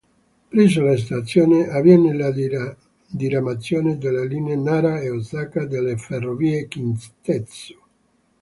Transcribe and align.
Presso 0.49 0.81
la 0.81 0.97
stazione 0.97 1.67
avviene 1.67 2.15
la 2.15 2.31
diramazione 3.05 3.99
delle 3.99 4.25
linee 4.25 4.55
Nara 4.55 4.99
e 4.99 5.11
Osaka 5.11 5.67
delle 5.67 5.95
Ferrovie 5.95 6.67
Kintetsu. 6.67 7.77